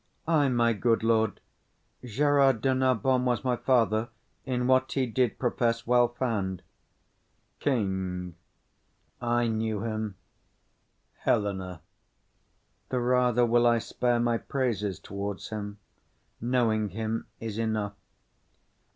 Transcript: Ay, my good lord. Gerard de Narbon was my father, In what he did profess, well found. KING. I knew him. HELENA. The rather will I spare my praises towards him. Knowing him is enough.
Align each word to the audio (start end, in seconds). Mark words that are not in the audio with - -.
Ay, 0.27 0.49
my 0.49 0.73
good 0.73 1.03
lord. 1.03 1.39
Gerard 2.03 2.61
de 2.61 2.73
Narbon 2.73 3.23
was 3.23 3.43
my 3.43 3.55
father, 3.55 4.09
In 4.47 4.65
what 4.65 4.91
he 4.93 5.05
did 5.05 5.37
profess, 5.37 5.85
well 5.85 6.07
found. 6.07 6.63
KING. 7.59 8.33
I 9.21 9.45
knew 9.45 9.81
him. 9.83 10.15
HELENA. 11.19 11.81
The 12.89 12.99
rather 12.99 13.45
will 13.45 13.67
I 13.67 13.77
spare 13.77 14.19
my 14.19 14.39
praises 14.39 14.97
towards 14.99 15.49
him. 15.49 15.77
Knowing 16.41 16.89
him 16.89 17.27
is 17.39 17.59
enough. 17.59 17.93